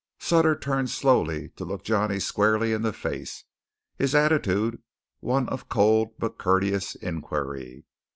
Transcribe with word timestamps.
Sutter 0.17 0.57
turned 0.57 0.89
slowly, 0.89 1.49
to 1.49 1.63
look 1.63 1.83
Johnny 1.83 2.19
squarely 2.19 2.73
in 2.73 2.81
the 2.81 2.91
face, 2.91 3.43
his 3.99 4.15
attitude 4.15 4.81
one 5.19 5.47
of 5.49 5.69
cold 5.69 6.15
but 6.17 6.39
courteous 6.39 6.95
inquiry. 6.95 7.85